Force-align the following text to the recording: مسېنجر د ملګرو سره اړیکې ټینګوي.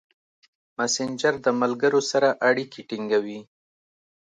مسېنجر 0.77 1.33
د 1.45 1.47
ملګرو 1.61 2.01
سره 2.11 2.29
اړیکې 2.49 2.81
ټینګوي. 2.89 3.39